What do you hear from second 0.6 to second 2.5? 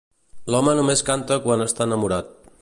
només canta quan està enamorat.